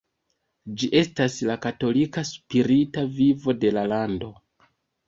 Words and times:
Ĝi 0.83 0.89
estas 1.01 1.35
la 1.49 1.59
katolika 1.67 2.25
spirita 2.33 3.07
vivo 3.21 3.59
de 3.67 3.77
la 3.79 3.87
lando. 3.95 4.35